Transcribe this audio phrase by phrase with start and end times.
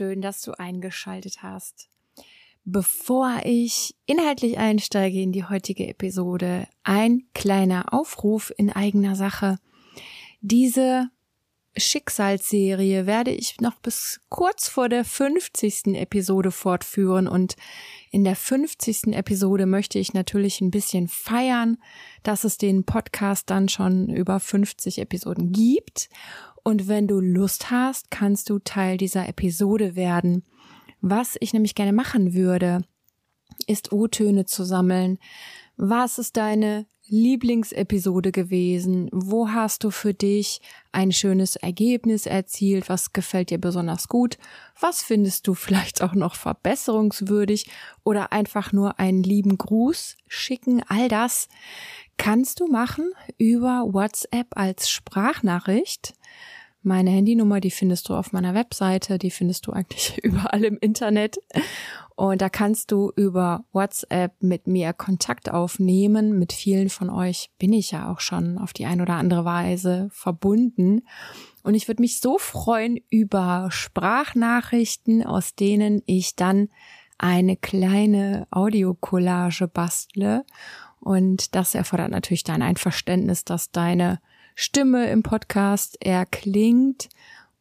[0.00, 1.90] Schön, dass du eingeschaltet hast.
[2.64, 9.58] Bevor ich inhaltlich einsteige in die heutige Episode, ein kleiner Aufruf in eigener Sache.
[10.40, 11.10] Diese
[11.76, 15.88] Schicksalsserie werde ich noch bis kurz vor der 50.
[15.88, 17.56] Episode fortführen und
[18.10, 19.08] in der 50.
[19.08, 21.76] Episode möchte ich natürlich ein bisschen feiern,
[22.22, 26.08] dass es den Podcast dann schon über 50 Episoden gibt
[26.64, 30.44] und wenn du Lust hast, kannst du Teil dieser Episode werden.
[31.00, 32.82] Was ich nämlich gerne machen würde,
[33.66, 35.18] ist O-Töne zu sammeln.
[35.76, 39.08] Was ist deine Lieblingsepisode gewesen?
[39.12, 40.60] Wo hast du für dich
[40.92, 42.88] ein schönes Ergebnis erzielt?
[42.88, 44.38] Was gefällt dir besonders gut?
[44.78, 47.66] Was findest du vielleicht auch noch verbesserungswürdig
[48.04, 50.82] oder einfach nur einen lieben Gruß schicken?
[50.88, 51.48] All das
[52.16, 56.14] kannst du machen über WhatsApp als Sprachnachricht.
[56.82, 61.38] Meine Handynummer, die findest du auf meiner Webseite, die findest du eigentlich überall im Internet.
[62.20, 66.38] Und da kannst du über WhatsApp mit mir Kontakt aufnehmen.
[66.38, 70.10] Mit vielen von euch bin ich ja auch schon auf die eine oder andere Weise
[70.12, 71.00] verbunden.
[71.62, 76.68] Und ich würde mich so freuen über Sprachnachrichten, aus denen ich dann
[77.16, 80.44] eine kleine Audiokollage bastle.
[81.00, 84.20] Und das erfordert natürlich dein Einverständnis, dass deine
[84.54, 87.08] Stimme im Podcast erklingt.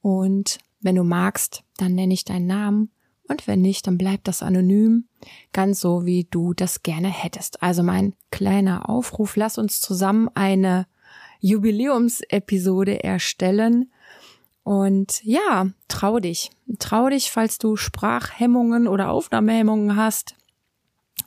[0.02, 2.92] Und wenn du magst, dann nenne ich deinen Namen.
[3.30, 5.06] Und wenn nicht, dann bleibt das anonym,
[5.54, 7.62] ganz so wie du das gerne hättest.
[7.62, 10.88] Also mein kleiner Aufruf, lass uns zusammen eine
[11.40, 13.92] Jubiläumsepisode erstellen.
[14.64, 16.50] Und ja, trau dich.
[16.80, 20.36] Trau dich, falls du Sprachhemmungen oder Aufnahmehemmungen hast.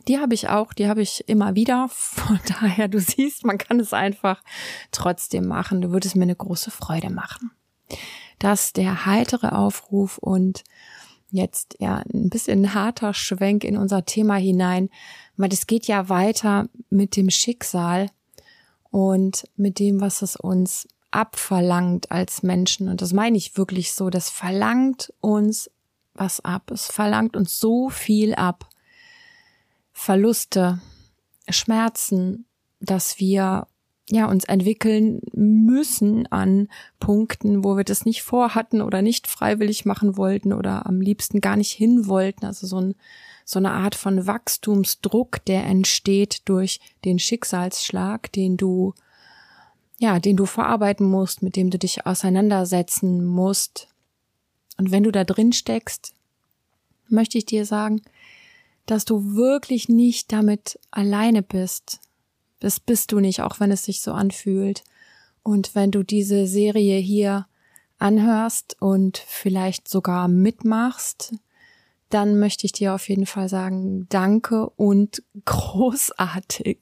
[0.08, 1.88] Die habe ich auch, die habe ich immer wieder.
[1.88, 4.42] Von daher, du siehst, man kann es einfach
[4.90, 5.80] trotzdem machen.
[5.80, 7.52] Du würdest mir eine große Freude machen.
[8.40, 10.64] Das der heitere Aufruf und
[11.32, 14.90] jetzt ja ein bisschen harter Schwenk in unser Thema hinein,
[15.36, 18.10] weil es geht ja weiter mit dem Schicksal
[18.90, 22.88] und mit dem, was es uns abverlangt als Menschen.
[22.88, 24.10] Und das meine ich wirklich so.
[24.10, 25.70] Das verlangt uns
[26.14, 26.70] was ab.
[26.70, 28.68] Es verlangt uns so viel ab.
[29.92, 30.80] Verluste,
[31.48, 32.46] Schmerzen,
[32.80, 33.66] dass wir
[34.10, 36.68] ja uns entwickeln müssen an
[36.98, 41.56] Punkten, wo wir das nicht vorhatten oder nicht freiwillig machen wollten oder am liebsten gar
[41.56, 42.44] nicht hin wollten.
[42.44, 42.94] Also so, ein,
[43.44, 48.94] so eine Art von Wachstumsdruck, der entsteht durch den Schicksalsschlag, den du
[50.02, 53.86] ja, den du verarbeiten musst, mit dem du dich auseinandersetzen musst.
[54.76, 56.12] Und wenn du da drin steckst,
[57.08, 58.02] möchte ich dir sagen,
[58.86, 62.00] dass du wirklich nicht damit alleine bist.
[62.62, 64.84] Das bist du nicht, auch wenn es sich so anfühlt.
[65.42, 67.48] Und wenn du diese Serie hier
[67.98, 71.34] anhörst und vielleicht sogar mitmachst,
[72.08, 76.78] dann möchte ich dir auf jeden Fall sagen, danke und großartig.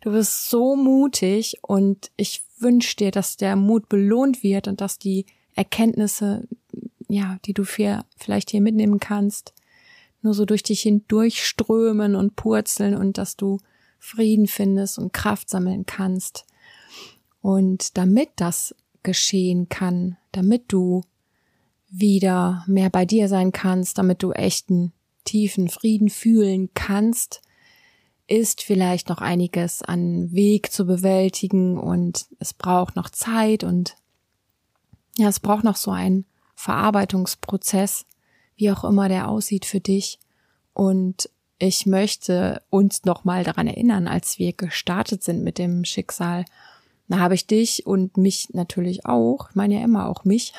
[0.00, 4.98] Du bist so mutig und ich wünsche dir, dass der Mut belohnt wird und dass
[4.98, 5.24] die
[5.54, 6.48] Erkenntnisse,
[7.06, 9.54] ja, die du vielleicht hier mitnehmen kannst,
[10.20, 13.58] nur so durch dich hindurchströmen und purzeln und dass du
[13.98, 16.46] Frieden findest und Kraft sammeln kannst.
[17.40, 21.02] Und damit das geschehen kann, damit du
[21.88, 24.92] wieder mehr bei dir sein kannst, damit du echten
[25.24, 27.42] tiefen Frieden fühlen kannst,
[28.26, 33.96] ist vielleicht noch einiges an Weg zu bewältigen und es braucht noch Zeit und
[35.16, 38.04] ja, es braucht noch so einen Verarbeitungsprozess,
[38.56, 40.18] wie auch immer der aussieht für dich.
[40.72, 46.44] Und ich möchte uns nochmal daran erinnern, als wir gestartet sind mit dem Schicksal.
[47.08, 50.52] Da habe ich dich und mich natürlich auch, ich meine ja immer auch mich,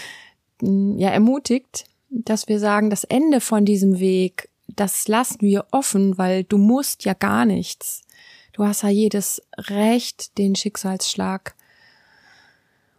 [0.62, 6.44] ja ermutigt, dass wir sagen, das Ende von diesem Weg, das lassen wir offen, weil
[6.44, 8.02] du musst ja gar nichts.
[8.52, 11.54] Du hast ja jedes Recht, den Schicksalsschlag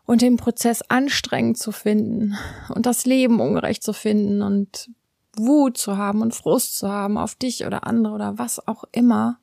[0.05, 2.35] und den Prozess anstrengend zu finden
[2.69, 4.89] und das Leben ungerecht zu finden und
[5.35, 9.39] Wut zu haben und Frust zu haben auf dich oder andere oder was auch immer.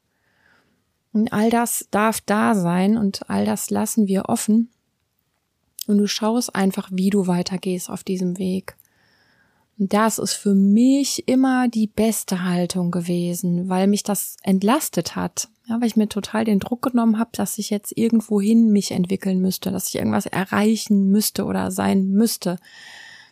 [1.13, 4.71] Und all das darf da sein und all das lassen wir offen.
[5.87, 8.77] Und du schaust einfach, wie du weitergehst auf diesem Weg.
[9.79, 15.49] Und das ist für mich immer die beste Haltung gewesen, weil mich das entlastet hat.
[15.67, 19.41] Ja, weil ich mir total den Druck genommen habe, dass ich jetzt irgendwohin mich entwickeln
[19.41, 22.59] müsste, dass ich irgendwas erreichen müsste oder sein müsste.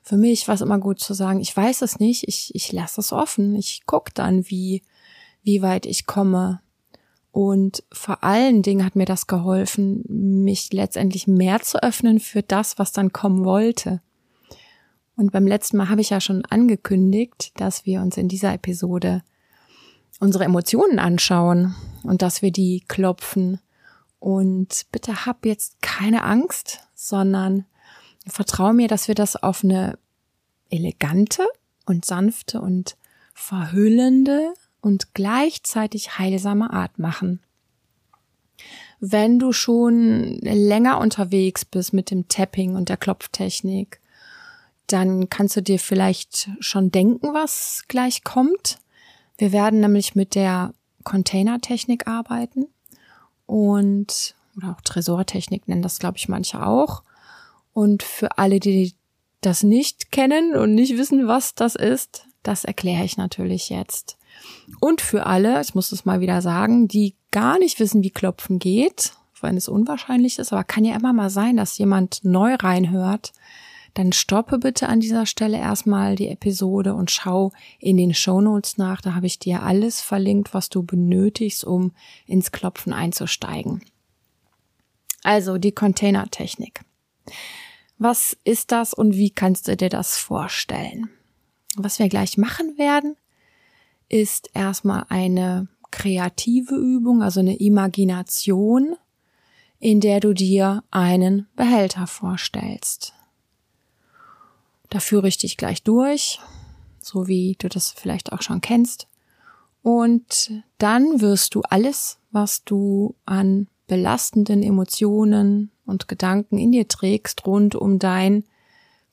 [0.06, 3.00] Für mich war es immer gut zu sagen, ich weiß es nicht, ich, ich lasse
[3.00, 4.84] es offen, ich guck dann, wie,
[5.42, 6.60] wie weit ich komme.
[7.32, 12.78] Und vor allen Dingen hat mir das geholfen, mich letztendlich mehr zu öffnen für das,
[12.78, 14.00] was dann kommen wollte.
[15.16, 19.24] Und beim letzten Mal habe ich ja schon angekündigt, dass wir uns in dieser Episode
[20.20, 21.74] unsere Emotionen anschauen
[22.04, 23.58] und dass wir die klopfen.
[24.20, 27.66] Und bitte hab jetzt keine Angst, sondern
[28.26, 29.98] vertraue mir, dass wir das auf eine
[30.70, 31.46] elegante
[31.86, 32.96] und sanfte und
[33.34, 37.40] verhüllende und gleichzeitig heilsame Art machen.
[38.98, 44.00] Wenn du schon länger unterwegs bist mit dem Tapping und der Klopftechnik,
[44.86, 48.78] dann kannst du dir vielleicht schon denken, was gleich kommt.
[49.36, 50.72] Wir werden nämlich mit der
[51.04, 52.66] Containertechnik arbeiten
[53.44, 57.02] und oder auch Tresortechnik nennen das glaube ich manche auch.
[57.76, 58.94] Und für alle, die
[59.42, 64.16] das nicht kennen und nicht wissen, was das ist, das erkläre ich natürlich jetzt.
[64.80, 68.58] Und für alle, ich muss es mal wieder sagen, die gar nicht wissen, wie Klopfen
[68.58, 69.12] geht,
[69.42, 73.34] wenn es unwahrscheinlich ist, aber kann ja immer mal sein, dass jemand neu reinhört,
[73.92, 78.78] dann stoppe bitte an dieser Stelle erstmal die Episode und schau in den Show Notes
[78.78, 79.02] nach.
[79.02, 81.92] Da habe ich dir alles verlinkt, was du benötigst, um
[82.26, 83.84] ins Klopfen einzusteigen.
[85.22, 86.80] Also die Containertechnik.
[87.98, 91.08] Was ist das und wie kannst du dir das vorstellen?
[91.76, 93.16] Was wir gleich machen werden,
[94.08, 98.96] ist erstmal eine kreative Übung, also eine Imagination,
[99.78, 103.14] in der du dir einen Behälter vorstellst.
[104.90, 106.40] Da führe ich dich gleich durch,
[107.00, 109.08] so wie du das vielleicht auch schon kennst.
[109.82, 117.46] Und dann wirst du alles, was du an belastenden Emotionen und Gedanken in dir trägst,
[117.46, 118.44] rund um dein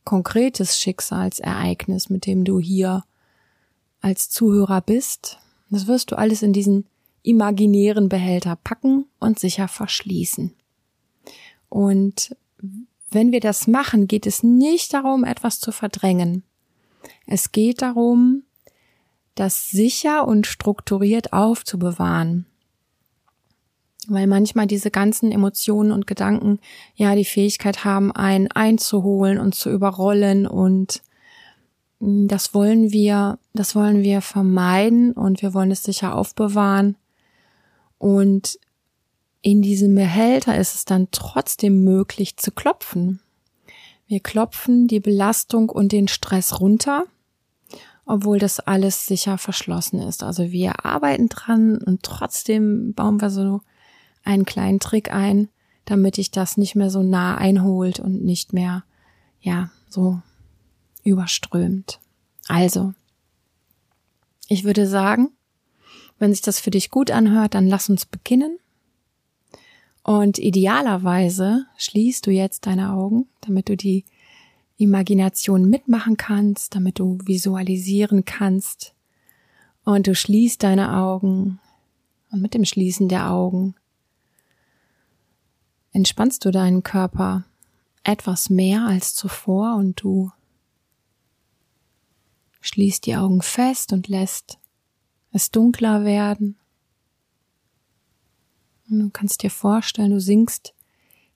[0.03, 3.03] konkretes Schicksalsereignis, mit dem du hier
[4.01, 5.39] als Zuhörer bist,
[5.69, 6.85] das wirst du alles in diesen
[7.23, 10.53] imaginären Behälter packen und sicher verschließen.
[11.69, 12.35] Und
[13.09, 16.43] wenn wir das machen, geht es nicht darum, etwas zu verdrängen.
[17.25, 18.43] Es geht darum,
[19.35, 22.45] das sicher und strukturiert aufzubewahren
[24.09, 26.59] weil manchmal diese ganzen Emotionen und Gedanken
[26.95, 31.01] ja die Fähigkeit haben, einen einzuholen und zu überrollen und
[31.99, 36.95] mm, das wollen wir, das wollen wir vermeiden und wir wollen es sicher aufbewahren
[37.97, 38.59] und
[39.41, 43.19] in diesem Behälter ist es dann trotzdem möglich zu klopfen.
[44.07, 47.05] Wir klopfen die Belastung und den Stress runter,
[48.05, 50.23] obwohl das alles sicher verschlossen ist.
[50.23, 53.61] Also wir arbeiten dran und trotzdem bauen wir so
[54.23, 55.49] einen kleinen Trick ein,
[55.85, 58.83] damit dich das nicht mehr so nah einholt und nicht mehr,
[59.41, 60.21] ja, so
[61.03, 61.99] überströmt.
[62.47, 62.93] Also,
[64.47, 65.29] ich würde sagen,
[66.19, 68.57] wenn sich das für dich gut anhört, dann lass uns beginnen.
[70.03, 74.03] Und idealerweise schließt du jetzt deine Augen, damit du die
[74.77, 78.93] Imagination mitmachen kannst, damit du visualisieren kannst.
[79.85, 81.59] Und du schließt deine Augen.
[82.31, 83.75] Und mit dem Schließen der Augen
[85.93, 87.45] entspannst du deinen Körper
[88.03, 90.31] etwas mehr als zuvor und du
[92.59, 94.57] schließt die Augen fest und lässt
[95.31, 96.57] es dunkler werden.
[98.89, 100.73] Und du kannst dir vorstellen, du sinkst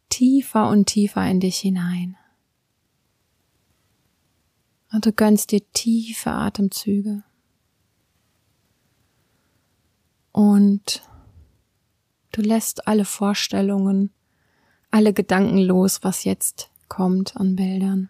[0.09, 2.17] tiefer und tiefer in dich hinein.
[4.91, 7.23] Und du gönnst dir tiefe Atemzüge.
[10.31, 11.01] Und
[12.31, 14.13] du lässt alle Vorstellungen
[14.91, 18.09] alle Gedanken los, was jetzt kommt an Bildern.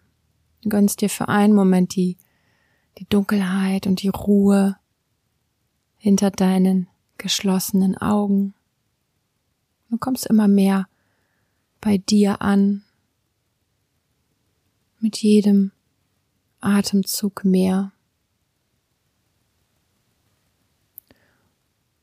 [0.62, 2.16] Du gönnst dir für einen Moment die,
[2.98, 4.76] die Dunkelheit und die Ruhe
[5.96, 8.54] hinter deinen geschlossenen Augen.
[9.90, 10.88] Du kommst immer mehr
[11.80, 12.84] bei dir an,
[15.00, 15.72] mit jedem
[16.60, 17.92] Atemzug mehr.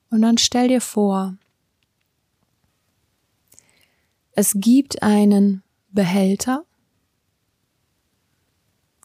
[0.09, 1.35] Und dann stell dir vor,
[4.35, 6.65] es gibt einen Behälter,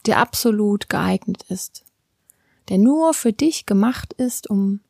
[0.05, 1.85] der absolut geeignet ist,
[2.67, 4.81] der nur für dich gemacht ist, um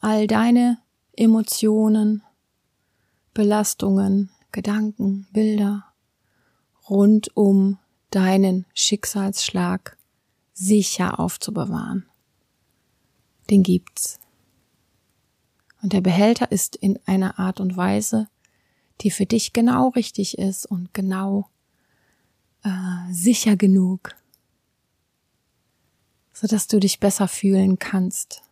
[0.00, 0.78] all deine
[1.12, 2.22] Emotionen,
[3.32, 5.84] Belastungen, Gedanken, Bilder
[6.88, 7.78] rund um
[8.10, 9.96] deinen Schicksalsschlag
[10.52, 12.06] sicher aufzubewahren.
[13.50, 14.18] Den gibt's.
[15.82, 18.28] Und der Behälter ist in einer Art und Weise
[19.00, 21.48] die für dich genau richtig ist und genau
[22.62, 24.14] äh, sicher genug,
[26.32, 28.42] so dass du dich besser fühlen kannst,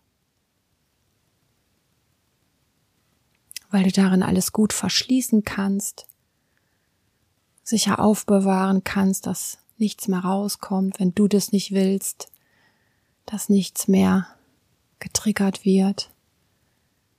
[3.71, 6.07] weil du darin alles gut verschließen kannst,
[7.63, 12.31] sicher aufbewahren kannst, dass nichts mehr rauskommt, wenn du das nicht willst,
[13.27, 14.29] dass nichts mehr
[15.01, 16.11] getriggert wird,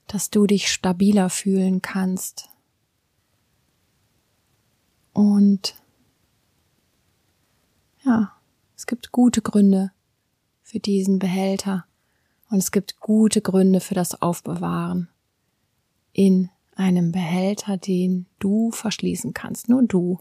[0.08, 2.50] dass du dich stabiler fühlen kannst.
[5.16, 5.76] Und
[8.04, 8.34] ja,
[8.76, 9.94] es gibt gute Gründe
[10.62, 11.86] für diesen Behälter
[12.50, 15.08] und es gibt gute Gründe für das Aufbewahren
[16.12, 20.20] in einem Behälter, den du verschließen kannst, nur du.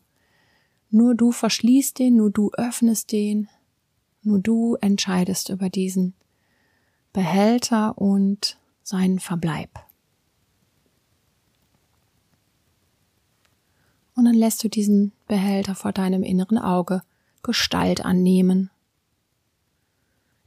[0.90, 3.48] Nur du verschließt den, nur du öffnest den,
[4.22, 6.14] nur du entscheidest über diesen
[7.12, 9.70] Behälter und seinen Verbleib.
[14.16, 17.02] Und dann lässt du diesen Behälter vor deinem inneren Auge
[17.42, 18.70] Gestalt annehmen.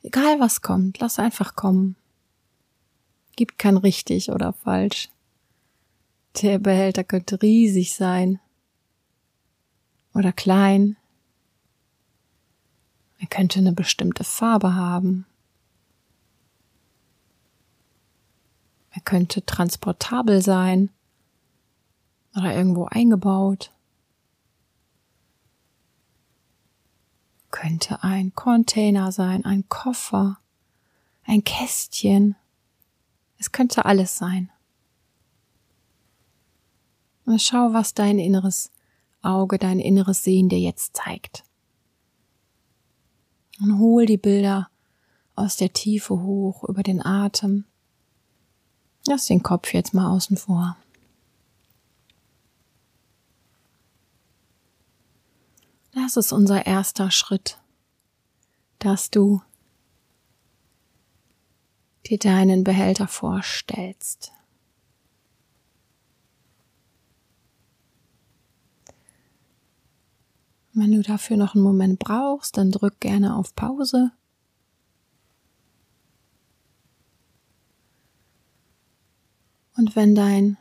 [0.01, 1.95] Egal was kommt, lass einfach kommen.
[3.35, 5.09] Gibt kein richtig oder falsch.
[6.41, 8.39] Der Behälter könnte riesig sein
[10.13, 10.97] oder klein.
[13.19, 15.25] Er könnte eine bestimmte Farbe haben.
[18.91, 20.89] Er könnte transportabel sein
[22.37, 23.73] oder irgendwo eingebaut.
[27.49, 30.37] Könnte ein Container sein, ein Koffer,
[31.23, 32.35] ein Kästchen.
[33.39, 34.51] Es könnte alles sein.
[37.25, 38.71] Und schau, was dein inneres
[39.21, 41.43] Auge, dein inneres Sehen dir jetzt zeigt.
[43.59, 44.69] Und hol die Bilder
[45.35, 47.65] aus der Tiefe hoch über den Atem.
[49.07, 50.77] Lass den Kopf jetzt mal außen vor.
[55.99, 57.59] Das ist unser erster Schritt,
[58.77, 59.41] dass du
[62.05, 64.31] dir deinen Behälter vorstellst.
[70.73, 74.11] Wenn du dafür noch einen Moment brauchst, dann drück gerne auf Pause.
[79.75, 80.57] Und wenn dein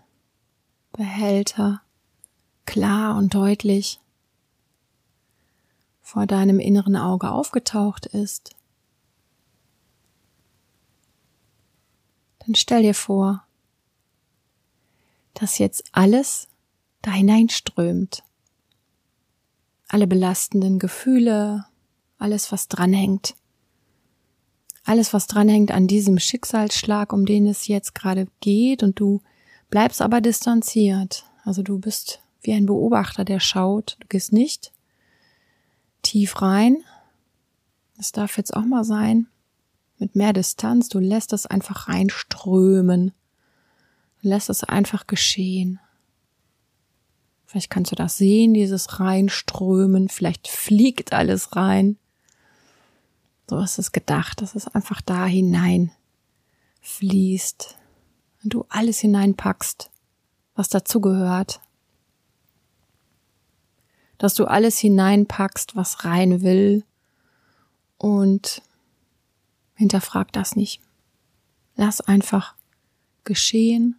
[0.93, 1.83] Behälter
[2.65, 4.01] klar und deutlich
[6.07, 8.55] vor deinem inneren Auge aufgetaucht ist,
[12.39, 13.43] dann stell dir vor,
[15.35, 16.47] dass jetzt alles
[17.03, 18.23] da hineinströmt
[19.89, 21.67] alle belastenden Gefühle,
[22.19, 23.35] alles, was dranhängt.
[24.85, 29.23] Alles, was dranhängt an diesem Schicksalsschlag, um den es jetzt gerade geht, und du
[29.71, 31.25] bleibst aber distanziert.
[31.43, 33.97] Also du bist wie ein Beobachter, der schaut.
[33.99, 34.73] Du gehst nicht
[36.07, 36.79] tief rein.
[37.97, 39.27] Das darf jetzt auch mal sein.
[39.99, 40.89] Mit mehr Distanz.
[40.89, 43.13] Du lässt es einfach reinströmen.
[44.23, 45.81] Du lässt es einfach geschehen.
[47.47, 50.09] Vielleicht kannst du das sehen, dieses Reinströmen.
[50.09, 51.97] Vielleicht fliegt alles rein.
[53.49, 55.93] So ist es gedacht, dass es einfach da hinein
[56.83, 57.77] fließt.
[58.43, 59.91] Wenn du alles hineinpackst,
[60.55, 61.61] was dazugehört.
[64.19, 66.85] Dass du alles hineinpackst, was rein will.
[67.99, 68.63] Und
[69.75, 70.81] hinterfrag das nicht.
[71.77, 72.55] Lass einfach
[73.25, 73.97] geschehen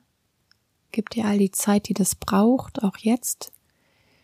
[0.92, 3.52] Gib dir all die Zeit, die das braucht, auch jetzt.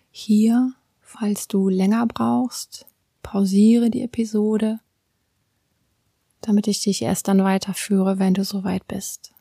[0.10, 2.86] Hier, falls du länger brauchst,
[3.22, 4.80] pausiere die Episode,
[6.42, 9.34] damit ich dich erst dann weiterführe, wenn du soweit bist.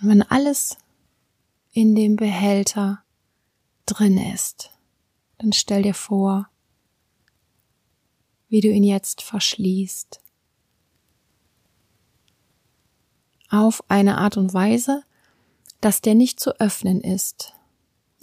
[0.00, 0.76] Und wenn alles
[1.72, 3.02] in dem Behälter
[3.86, 4.70] drin ist,
[5.38, 6.48] dann stell dir vor,
[8.48, 10.22] wie du ihn jetzt verschließt.
[13.52, 15.04] auf eine Art und Weise,
[15.82, 17.52] dass der nicht zu öffnen ist.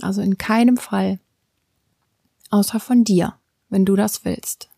[0.01, 1.19] Also in keinem Fall.
[2.49, 3.35] Außer von dir,
[3.69, 4.69] wenn du das willst.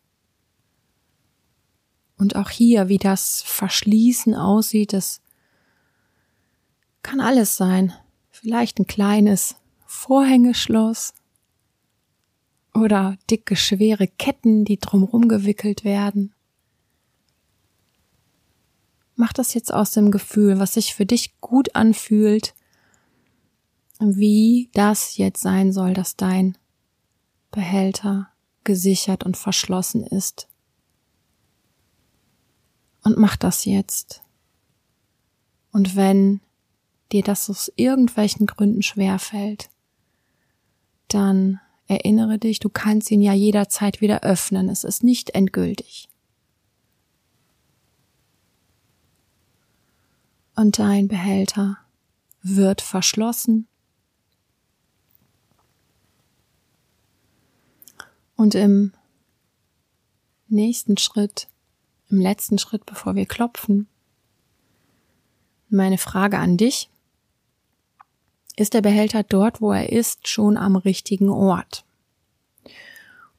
[2.18, 5.22] Und auch hier, wie das Verschließen aussieht, das
[7.02, 7.94] kann alles sein.
[8.42, 9.56] Vielleicht ein kleines
[9.86, 11.14] Vorhängeschloss
[12.74, 16.34] oder dicke, schwere Ketten, die drumherum gewickelt werden.
[19.16, 22.56] Mach das jetzt aus dem Gefühl, was sich für dich gut anfühlt,
[24.00, 26.58] wie das jetzt sein soll, dass dein
[27.52, 28.32] Behälter
[28.64, 30.48] gesichert und verschlossen ist.
[33.04, 34.24] Und mach das jetzt.
[35.72, 36.42] Und wenn
[37.12, 39.70] dir das aus irgendwelchen Gründen schwerfällt,
[41.08, 44.70] dann erinnere dich, du kannst ihn ja jederzeit wieder öffnen.
[44.70, 46.08] Es ist nicht endgültig.
[50.56, 51.78] Und dein Behälter
[52.44, 53.68] wird verschlossen.
[58.36, 58.94] Und im
[60.48, 61.48] nächsten Schritt,
[62.10, 63.88] im letzten Schritt, bevor wir klopfen,
[65.70, 66.91] meine Frage an dich.
[68.56, 71.86] Ist der Behälter dort, wo er ist, schon am richtigen Ort?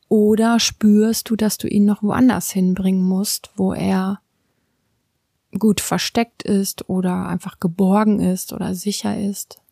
[0.08, 4.20] Oder spürst du, dass du ihn noch woanders hinbringen musst, wo er
[5.58, 9.62] gut versteckt ist oder einfach geborgen ist oder sicher ist?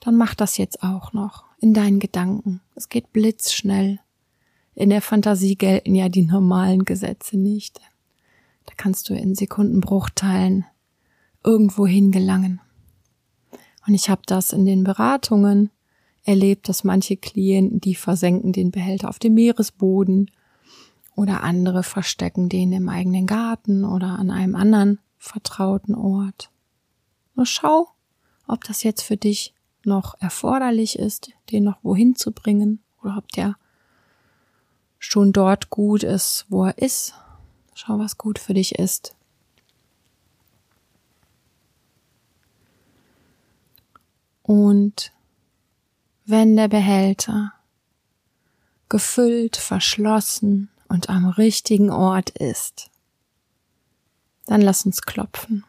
[0.00, 2.60] Dann mach das jetzt auch noch in deinen Gedanken.
[2.74, 3.98] Es geht blitzschnell.
[4.74, 7.80] In der Fantasie gelten ja die normalen Gesetze nicht.
[8.66, 10.64] Da kannst du in Sekundenbruchteilen
[11.44, 12.60] irgendwo hingelangen.
[13.88, 15.70] Und ich habe das in den Beratungen
[16.24, 20.30] erlebt, dass manche Klienten, die versenken den Behälter auf dem Meeresboden
[21.16, 26.50] oder andere verstecken den im eigenen Garten oder an einem anderen vertrauten Ort.
[27.34, 27.88] Nur schau,
[28.46, 29.54] ob das jetzt für dich
[29.84, 33.56] noch erforderlich ist, den noch wohin zu bringen oder ob der
[34.98, 37.14] schon dort gut ist, wo er ist.
[37.72, 39.16] Schau, was gut für dich ist.
[44.48, 45.12] Und
[46.24, 47.52] wenn der Behälter
[48.88, 52.90] gefüllt, verschlossen und am richtigen Ort ist,
[54.46, 55.66] dann lass uns klopfen.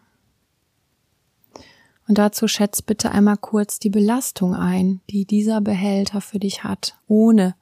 [2.08, 6.98] Und dazu schätzt bitte einmal kurz die Belastung ein, die dieser Behälter für dich hat,
[7.10, 7.56] ohne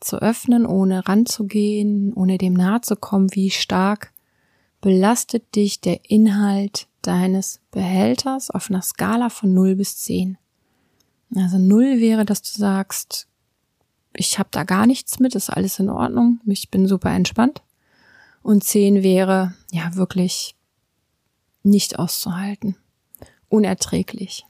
[0.00, 4.12] zu öffnen, ohne ranzugehen, ohne dem nahe zu kommen, wie stark
[4.80, 10.38] belastet dich der Inhalt deines Behälters auf einer Skala von 0 bis 10.
[11.34, 13.28] Also 0 wäre, dass du sagst,
[14.14, 17.62] ich habe da gar nichts mit, ist alles in Ordnung, ich bin super entspannt.
[18.42, 20.56] Und 10 wäre, ja, wirklich
[21.62, 22.76] nicht auszuhalten,
[23.48, 24.46] unerträglich.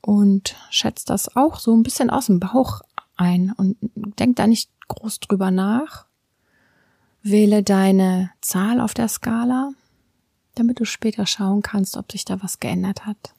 [0.00, 2.80] Und schätzt das auch so ein bisschen aus dem Bauch
[3.16, 3.76] ein und
[4.20, 6.06] denk da nicht groß drüber nach.
[7.22, 9.72] Wähle deine Zahl auf der Skala,
[10.54, 13.34] damit du später schauen kannst, ob sich da was geändert hat.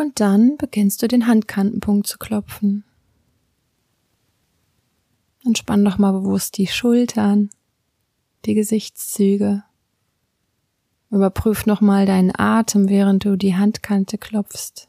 [0.00, 2.84] Und dann beginnst du den Handkantenpunkt zu klopfen.
[5.44, 7.50] Entspann doch mal bewusst die Schultern,
[8.46, 9.62] die Gesichtszüge.
[11.10, 14.88] Überprüf nochmal deinen Atem, während du die Handkante klopfst.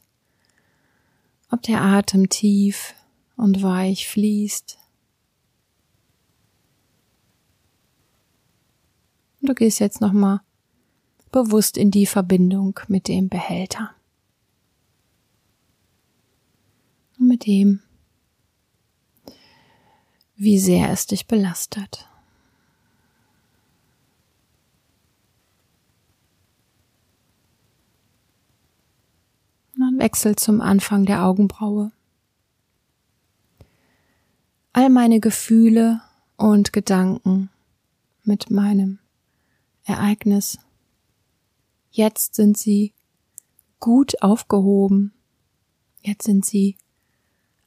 [1.50, 2.94] Ob der Atem tief
[3.36, 4.80] und weich fließt.
[9.42, 10.40] Und du gehst jetzt nochmal
[11.34, 13.94] bewusst in die Verbindung mit dem Behälter.
[17.22, 17.82] Und mit dem,
[20.36, 22.08] wie sehr es dich belastet.
[29.76, 31.92] Man wechselt zum Anfang der Augenbraue.
[34.74, 36.02] All meine Gefühle
[36.38, 37.50] und Gedanken
[38.24, 39.00] mit meinem
[39.84, 40.58] Ereignis.
[41.92, 42.94] Jetzt sind sie
[43.80, 45.14] gut aufgehoben.
[46.02, 46.78] Jetzt sind sie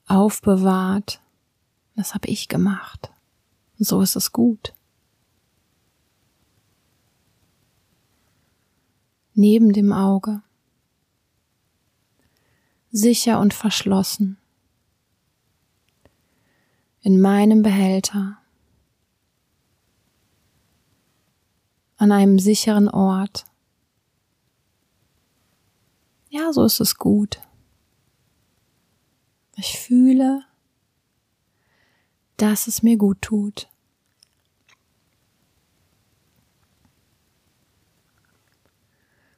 [0.06, 1.20] aufbewahrt.
[1.96, 3.10] Das habe ich gemacht.
[3.78, 4.74] So ist es gut.
[9.34, 10.42] Neben dem Auge.
[12.90, 14.38] Sicher und verschlossen.
[17.00, 18.38] In meinem Behälter.
[21.96, 23.44] An einem sicheren Ort.
[26.30, 27.40] Ja, so ist es gut.
[29.56, 30.44] Ich fühle,
[32.36, 33.68] dass es mir gut tut.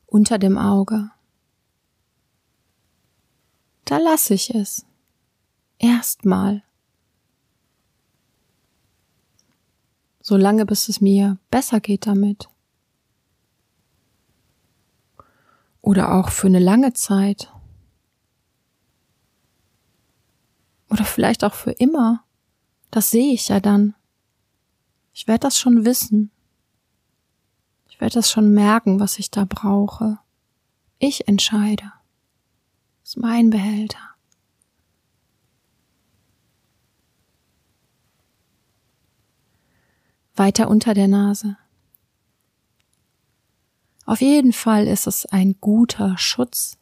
[0.07, 1.11] Unter dem Auge.
[3.85, 4.87] Da lasse ich es.
[5.79, 6.63] Erstmal.
[10.21, 12.49] Solange bis es mir besser geht damit.
[15.83, 17.53] Oder auch für eine lange Zeit.
[20.89, 22.25] Oder vielleicht auch für immer.
[22.91, 23.95] Das sehe ich ja dann.
[25.13, 26.31] Ich werde das schon wissen.
[27.89, 30.19] Ich werde das schon merken, was ich da brauche.
[30.99, 31.93] Ich entscheide.
[33.01, 33.99] Das ist mein Behälter.
[40.35, 41.57] Weiter unter der Nase.
[44.05, 46.79] Auf jeden Fall ist es ein guter Schutz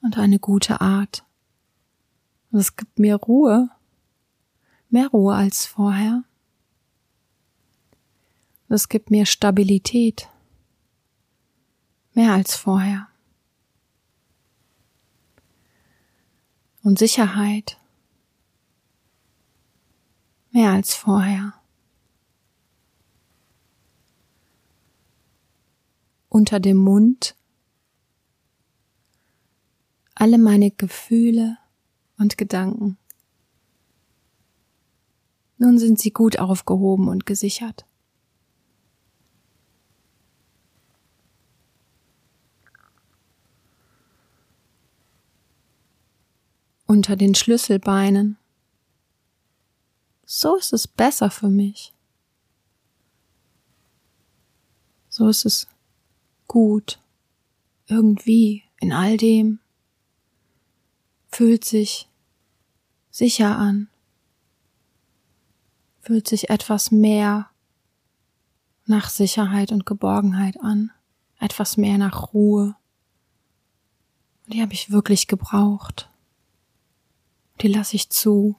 [0.00, 1.24] und eine gute Art.
[2.52, 3.70] Und es gibt mir Ruhe,
[4.90, 6.22] mehr Ruhe als vorher.
[8.68, 10.28] Und es gibt mir Stabilität,
[12.12, 13.08] mehr als vorher.
[16.82, 17.78] Und Sicherheit,
[20.50, 21.54] mehr als vorher.
[26.28, 27.34] Unter dem Mund
[30.14, 31.56] alle meine Gefühle
[32.22, 32.96] und Gedanken.
[35.58, 37.84] Nun sind sie gut aufgehoben und gesichert.
[46.86, 48.38] Unter den Schlüsselbeinen.
[50.24, 51.92] So ist es besser für mich.
[55.08, 55.68] So ist es
[56.48, 57.00] gut.
[57.86, 59.60] Irgendwie in all dem.
[61.28, 62.08] Fühlt sich
[63.12, 63.88] sicher an
[66.02, 67.48] fühlt sich etwas mehr
[68.86, 70.90] nach Sicherheit und Geborgenheit an,
[71.38, 72.76] etwas mehr nach Ruhe.
[74.48, 76.10] Die habe ich wirklich gebraucht.
[77.60, 78.56] Die lasse ich zu.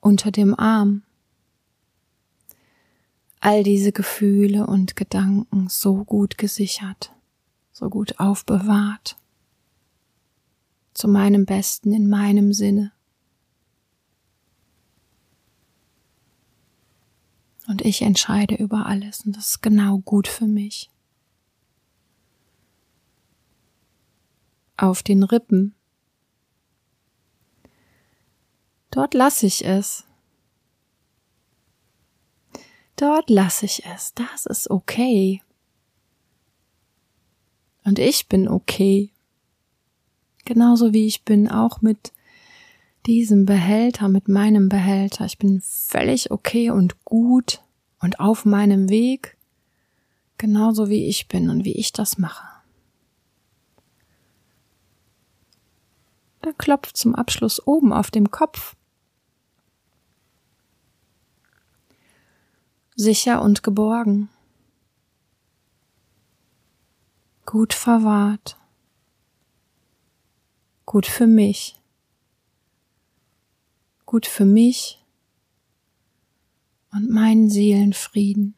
[0.00, 1.02] Unter dem Arm.
[3.38, 7.13] All diese Gefühle und Gedanken so gut gesichert,
[7.74, 9.16] so gut aufbewahrt
[10.94, 12.92] zu meinem Besten in meinem Sinne.
[17.66, 20.88] Und ich entscheide über alles und das ist genau gut für mich.
[24.76, 25.74] Auf den Rippen.
[28.90, 30.04] Dort lasse ich es.
[32.94, 34.14] Dort lasse ich es.
[34.14, 35.42] Das ist okay.
[37.84, 39.14] Und ich bin okay
[40.44, 42.12] genauso wie ich bin, auch mit
[43.06, 45.24] diesem Behälter, mit meinem Behälter.
[45.24, 47.62] Ich bin völlig okay und gut
[48.00, 49.36] und auf meinem Weg,
[50.38, 52.46] genauso wie ich bin und wie ich das mache.
[56.40, 58.76] Da klopft zum Abschluss oben auf dem Kopf.
[62.96, 64.28] Sicher und geborgen.
[67.54, 68.58] Gut verwahrt
[70.94, 71.80] gut für mich,
[74.06, 75.04] gut für mich
[76.92, 78.54] und meinen Seelenfrieden.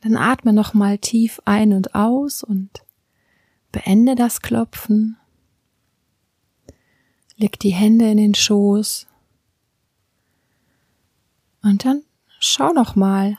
[0.00, 2.84] Dann atme noch mal tief ein und aus und
[3.70, 5.16] beende das Klopfen.
[7.36, 9.06] Leg die Hände in den Schoß.
[11.62, 12.02] Und dann
[12.40, 13.38] schau noch mal,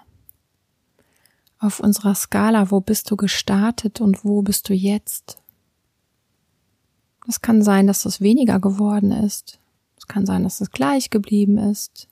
[1.59, 5.37] auf unserer Skala, wo bist du gestartet und wo bist du jetzt?
[7.27, 9.59] Es kann sein, dass es weniger geworden ist.
[9.97, 12.07] Es kann sein, dass es gleich geblieben ist.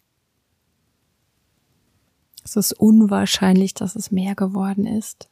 [2.43, 5.29] Es ist unwahrscheinlich, dass es mehr geworden ist.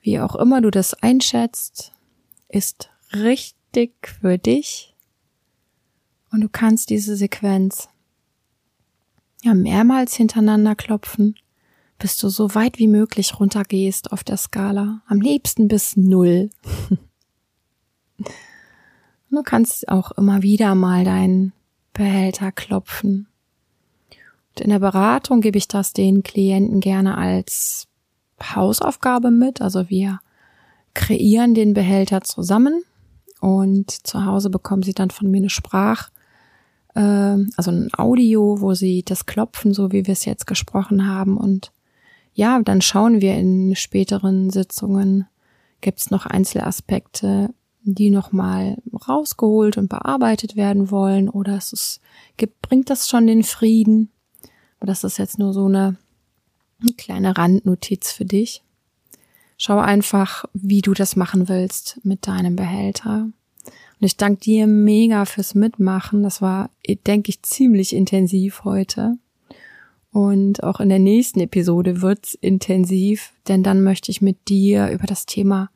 [0.00, 1.92] Wie auch immer du das einschätzt,
[2.48, 4.94] ist richtig für dich.
[6.30, 7.88] Und du kannst diese Sequenz
[9.44, 11.36] ja mehrmals hintereinander klopfen
[11.98, 15.02] bis du so weit wie möglich runtergehst auf der Skala.
[15.06, 16.50] Am liebsten bis null.
[19.30, 21.52] du kannst auch immer wieder mal deinen
[21.92, 23.28] Behälter klopfen.
[24.50, 27.88] Und in der Beratung gebe ich das den Klienten gerne als
[28.42, 29.60] Hausaufgabe mit.
[29.60, 30.20] Also wir
[30.92, 32.84] kreieren den Behälter zusammen
[33.40, 36.13] und zu Hause bekommen sie dann von mir eine Sprach, äh,
[37.00, 41.72] also ein Audio, wo sie das klopfen, so wie wir es jetzt gesprochen haben und
[42.34, 45.26] ja, dann schauen wir in späteren Sitzungen,
[45.80, 47.50] gibt es noch Einzelaspekte,
[47.82, 48.78] die nochmal
[49.08, 52.00] rausgeholt und bearbeitet werden wollen oder es ist,
[52.36, 54.10] gibt, bringt das schon den Frieden?
[54.80, 55.96] Aber das ist jetzt nur so eine,
[56.80, 58.62] eine kleine Randnotiz für dich.
[59.56, 63.28] Schau einfach, wie du das machen willst mit deinem Behälter.
[64.04, 66.22] Und ich danke dir mega fürs Mitmachen.
[66.22, 66.68] Das war,
[67.06, 69.16] denke ich, ziemlich intensiv heute.
[70.12, 75.06] Und auch in der nächsten Episode wird's intensiv, denn dann möchte ich mit dir über
[75.06, 75.70] das Thema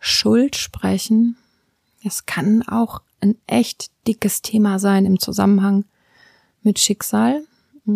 [0.00, 1.36] Schuld sprechen.
[2.02, 5.84] Es kann auch ein echt dickes Thema sein im Zusammenhang
[6.64, 7.44] mit Schicksal.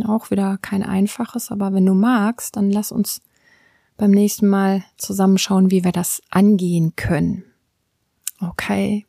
[0.07, 3.23] Auch wieder kein einfaches, aber wenn du magst, dann lass uns
[3.97, 7.43] beim nächsten Mal zusammenschauen, wie wir das angehen können.
[8.41, 9.05] Okay.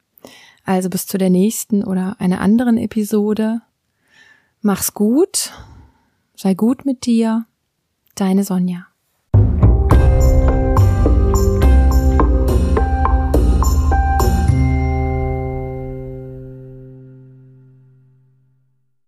[0.66, 3.62] Also bis zu der nächsten oder einer anderen Episode.
[4.62, 5.54] Mach's gut
[6.38, 7.46] Sei gut mit dir,
[8.16, 8.88] deine Sonja.